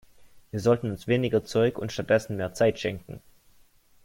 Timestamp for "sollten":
0.59-0.89